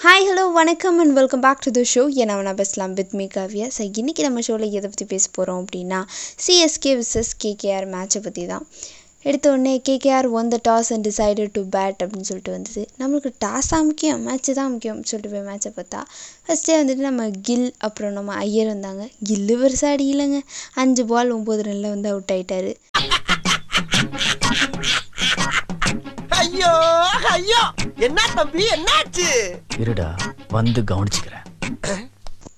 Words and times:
Hi 0.00 0.26
hello 0.28 0.44
வணக்கம் 0.56 0.98
and 1.02 1.14
welcome 1.16 1.42
back 1.44 1.62
to 1.64 1.70
the 1.76 1.82
show 1.90 2.02
என்ன 2.22 2.36
நான் 2.46 2.58
பேசலாம் 2.60 2.92
வித் 2.98 3.14
மீ 3.18 3.26
கவ்யா. 3.34 3.66
ஸோ 3.76 3.82
இன்றைக்கி 4.00 4.22
நம்ம 4.26 4.42
ஷோவில் 4.46 4.74
எதை 4.78 4.88
பற்றி 4.88 5.06
பேச 5.12 5.24
போகிறோம் 5.36 5.58
அப்படின்னா 5.62 5.98
சிஎஸ்கே 6.44 6.92
விசஸ் 7.00 7.32
கேகேஆர் 7.44 7.86
மேட்சை 7.94 8.20
பற்றி 8.26 8.44
தான். 8.52 8.64
எடுத்த 9.24 9.46
உடனே 9.54 9.74
KKR 9.88 10.28
won 10.38 10.50
the 10.54 10.58
toss 10.68 10.90
and 10.94 11.06
decided 11.08 11.52
to 11.56 11.62
bat 11.74 12.00
அப்படின்னு 12.04 12.28
சொல்லிட்டு 12.30 12.54
வந்தது. 12.56 12.82
நம்மளுக்கு 13.00 13.32
டாஸாக 13.44 13.82
முக்கியம் 13.88 14.22
மேட்ச்சு 14.28 14.54
தான் 14.58 14.70
முக்கியம் 14.74 15.02
சொல்லிட்டு 15.10 15.34
போய் 15.34 15.46
மேட்ச்சை 15.48 15.72
பார்த்தா 15.78 16.00
ஃபஸ்ட்டே 16.46 16.78
வந்துட்டு 16.80 17.04
நம்ம 17.08 17.28
கில் 17.48 17.68
அப்புறம் 17.88 18.16
நம்ம 18.18 18.38
ஐயர் 18.44 18.72
வந்தாங்க 18.74 19.04
கில்லு 19.28 19.56
பெருசாக 19.62 19.96
அடிக்கலைங்க. 19.96 20.40
அஞ்சு 20.82 21.04
பால் 21.12 21.34
ஒம்பது 21.36 21.68
ரனில் 21.68 21.94
வந்து 21.94 22.10
அவுட் 22.14 22.34
ஆகிட்டாரு 22.36 22.72
ஐயோ 26.40 26.72
ஐயோ! 27.32 27.62
என்ன 28.06 28.20
தம்பி 28.34 28.64
என்னாச்சு? 28.74 29.26
இருடா 29.82 30.06
வந்து 30.48 30.80
கவனிச்சுக்கிறேன். 30.90 31.46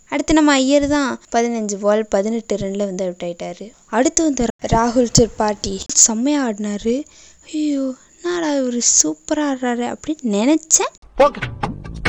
அடுத்து 0.09 0.33
நம்ம 0.39 0.53
ஐயர் 0.53 0.87
தான் 0.89 1.21
பதினஞ்சு 1.33 1.77
பால் 1.85 2.03
பதினெட்டு 2.15 2.57
ரனில் 2.57 2.85
வந்து 2.89 3.05
அவுட் 3.05 3.25
ஆயிட்டாரு. 3.29 3.67
அடுத்து 3.97 4.21
வந்து 4.23 4.45
ராகுல் 4.75 5.11
திரிபாட்டி 5.19 5.73
செம்மையாக 6.05 6.45
ஆடினாரு. 6.47 6.95
ஐயோ 7.53 7.85
என்னடா 8.25 8.51
இவர் 8.61 8.79
சூப்பராக 8.99 9.47
ஆடுறாரு 9.51 9.87
அப்படின்னு 9.95 10.35
நினச்சேன். 10.39 10.93
போங்க. 11.15 11.39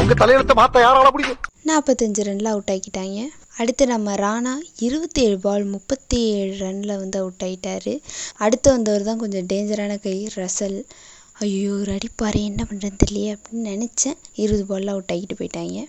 உங்க 0.01 0.13
தலையெழுத்த 0.21 0.55
மாத்த 0.59 0.83
யாரால 0.85 1.11
முடியும்? 1.11 1.39
நாற்பத்தஞ்சு 1.69 2.27
ரனில் 2.29 2.51
அவுட் 2.53 2.71
ஆக்கிட்டாங்க. 2.75 3.21
அடுத்து 3.57 3.87
நம்ம 3.87 4.13
ராணா 4.25 4.53
இருபத்தி 4.79 5.23
ஏழு 5.23 5.39
பால் 5.39 5.63
முப்பத்தி 5.63 6.19
ஏழு 6.35 6.53
ரனில் 6.65 6.99
வந்து 7.03 7.19
அவுட் 7.19 7.43
ஆயிட்டாரு. 7.47 7.95
அடுத்து 8.37 8.71
வந்தவர் 8.71 9.07
தான் 9.09 9.17
கொஞ்சம் 9.17 9.49
டேஞ்சரான 9.53 9.97
கை 10.05 10.17
ரசல். 10.35 10.79
ஐயோ 11.43 11.71
ஒரு 11.81 11.91
அடிப்பாரு 11.97 12.39
என்ன 12.49 12.61
பண்ணுறதுன்னு 12.69 12.99
தெரியலையே 13.03 13.31
அப்படின்னு 13.35 13.71
நினச்சேன். 13.71 14.17
இருபது 14.43 14.65
பாலில் 14.69 14.91
அவுட் 14.93 15.11
ஆகிட்டு 15.13 15.35
போயிட்டாங்க. 15.39 15.79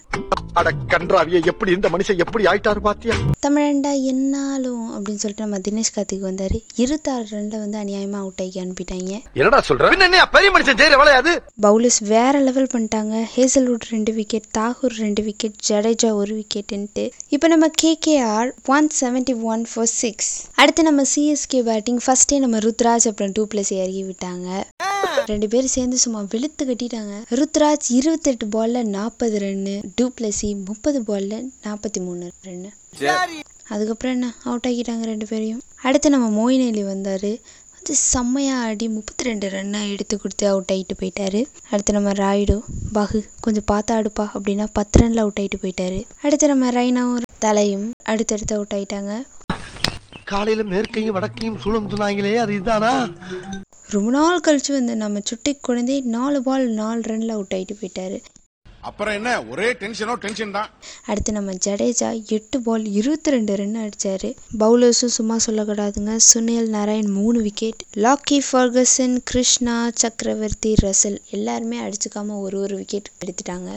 அட 0.59 0.71
கன்றாவிய 0.93 1.39
எப்படி 1.51 1.71
இந்த 1.77 1.89
மனுஷன் 1.93 2.21
எப்படி 2.25 2.45
ஆயிட்டாரு 2.51 2.81
பாத்தியா? 2.87 3.15
தமிழண்டா 3.47 3.93
என்னாலும் 4.11 4.85
அப்படின்னு 4.95 5.23
சொல்லிட்டு 5.23 5.45
நம்ம 5.47 5.59
தினேஷ் 5.67 5.93
கார்த்திக் 5.97 6.27
வந்தார். 6.29 6.55
இருபத்தாறு 6.83 7.27
ரனில் 7.31 7.63
வந்து 7.65 7.79
அநியாயமாக 7.83 8.23
அவுட் 8.25 8.43
ஆகி 8.45 8.61
அனுப்பிட்டாங்க. 8.65 9.13
என்னடா 9.39 9.61
சொல்ற? 9.69 9.91
என்ன 10.09 10.23
பெரிய 10.37 10.51
மனுஷன் 10.57 10.79
செய்யற 10.81 10.99
வேலையாது 11.03 11.33
பவுலர்ஸ் 11.67 12.01
வேற 12.15 12.35
லெவல் 12.49 12.71
பண்ணிட்டாங்க. 12.75 13.15
ஹேசல்வுட் 13.35 13.89
ரெண்டு 13.95 14.15
விக்கெட் 14.19 14.49
தாகூர் 14.59 14.97
ரெண்டு 15.05 15.25
விக்கெட் 15.29 15.59
ஜடேஜா 15.71 16.13
ஒரு 16.23 16.35
விக்கெட்டுன்ட்டு 16.41 17.07
இப்போ 17.37 17.49
நம்ம 17.55 17.69
KKR 17.85 18.51
one 18.77 18.91
seventy 19.01 19.37
one 19.53 19.65
for 19.73 19.93
six 20.03 20.33
அடுத்து 20.63 20.89
நம்ம 20.91 21.05
சிஎஸ்கே 21.15 21.63
பேட்டிங் 21.71 22.03
ஃபர்ஸ்டே 22.07 22.39
நம்ம 22.47 22.63
ருத்ராஜ் 22.69 23.09
அப்புறம் 23.13 23.35
டூ 23.39 23.45
பிளஸ் 23.55 23.73
இறங்கி 23.81 24.05
விட்டாங்க. 24.11 24.49
ரெண்டு 25.31 25.49
பேரும் 25.49 25.75
சேர்ந்து 25.77 25.99
சும்மா 26.05 26.21
வெளுத்து 26.31 26.65
கட்டிட்டாங்க. 26.67 27.15
ருத்ராஜ் 27.41 27.89
இருபத்தெட்டு 27.99 28.47
பால்ல 28.55 28.83
நாற்பது 28.97 29.39
ரன்னு 29.39 29.75
டூ 29.95 30.07
முப்பது 30.71 31.01
பால்ல 31.09 31.43
நாற்பத்தி 31.67 32.01
மூணு 32.07 32.31
ரன்னு 32.47 32.71
அதுக்கப்புறம் 33.75 34.15
என்ன? 34.15 34.27
அவுட் 34.45 34.67
ஆக்கிட்டாங்க 34.69 35.05
ரெண்டு 35.11 35.27
பேரையும். 35.27 35.61
அடுத்து 35.83 36.11
நம்ம 36.11 36.29
மோயின் 36.39 36.67
அலி 36.69 36.83
வந்தார். 36.83 37.31
வந்து 37.75 37.95
செம்மையாக 38.11 38.67
ஆடி 38.67 38.89
முப்பத்தி 38.89 39.25
ரெண்டு 39.25 39.49
ரன்னாக 39.49 39.93
எடுத்து 39.95 40.21
கொடுத்து 40.21 40.45
அவுட் 40.49 40.71
ஆகிட்டு 40.75 40.95
போயிட்டாரு. 41.01 41.41
அடுத்து 41.71 41.93
நம்ம 41.93 42.13
ராயுடு 42.13 42.57
பகு 42.93 43.21
கொஞ்சம் 43.41 43.69
பார்த்து 43.73 43.95
ஆடுப்பா 43.95 44.27
அப்படின்னா 44.35 44.67
பத்து 44.73 45.01
ரனில் 45.01 45.23
அவுட் 45.25 45.41
ஆகிட்டு 45.41 45.63
போயிட்டாரு. 45.65 46.01
அடுத்து 46.23 46.53
நம்ம 46.53 46.71
ரைனாவும் 46.71 47.31
தலையும் 47.47 47.91
அடுத்தடுத்து 48.05 48.55
அவுட் 48.55 48.77
ஆகிட்டாங்க 48.77 49.15
காலையில 50.33 50.63
மேற்கையும் 50.71 51.17
வடக்கையும் 51.17 51.59
சூழம் 51.63 51.91
சொன்னாங்களே 51.91 52.37
அது 52.45 52.53
இதுதானா 52.55 52.93
ரொம்ப 53.97 54.11
நாள் 54.19 54.45
கழிச்சு 54.47 54.73
வந்து 54.79 54.97
நம்ம 55.03 55.21
சுட்டி 55.25 55.53
குழந்தை 55.61 56.01
நாலு 56.15 56.43
பால் 56.43 56.67
நாலு 56.81 57.01
ரனில் 57.01 57.35
அவுட் 57.37 57.53
ஆகிட்டு 57.55 57.75
போயிட்டாரு. 57.81 58.19
அப்புறம் 58.89 59.15
என்ன? 59.15 59.31
ஒரே 59.45 59.67
டென்ஷனோ 59.73 60.15
டென்ஷன் 60.15 60.55
தான். 60.57 60.71
அடுத்து 61.07 61.31
நம்ம 61.33 61.53
ஜடேஜா 61.67 62.09
எட்டு 62.27 62.61
பால் 62.61 62.85
இருபத்தி 62.87 63.31
ரெண்டு 63.35 63.53
ரன் 63.61 63.77
அடிச்சாரு. 63.85 64.31
பவுலர்ஸும் 64.59 65.15
சும்மா 65.17 65.37
சொல்லக்கூடாதுங்க. 65.47 66.19
சுனில் 66.29 66.69
நாராயண் 66.69 67.11
மூணு 67.19 67.41
விக்கெட் 67.43 67.81
லாக்கி 67.97 68.39
ஃபர்கசன் 68.51 69.17
கிருஷ்ணா 69.25 69.77
சக்கரவர்த்தி 69.95 70.73
ரசல் 70.83 71.19
எல்லாருமே 71.31 71.79
அடிச்சுக்காம 71.87 72.39
ஒரு 72.47 72.59
ஒரு 72.61 72.77
விக்கெட் 72.77 73.11
எடுத்துட்டாங்க. 73.25 73.71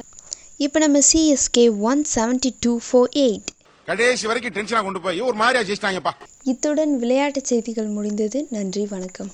இப்போ 0.65 0.79
நம்ம 0.79 0.99
CSK 1.11 1.65
one 1.89 2.05
seventy 2.15 2.53
two 2.59 2.73
for 2.87 3.11
eight 3.15 3.49
கடைசி 3.85 4.27
வரைக்கும் 4.27 4.55
டென்ஷனா 4.57 4.83
கொண்டு 4.83 5.01
போய் 5.01 5.19
ஒரு 5.21 5.37
மாதிரியா 5.41 5.63
ஜெயிச்சிட்டாங்கப்பா 5.67 6.13
இத்துடன் 6.43 6.95
விளையாட்டுச் 6.97 7.51
செய்திகள் 7.51 7.91
முடிந்தது. 7.97 8.47
நன்றி 8.49 8.85
வணக்கம். 8.89 9.31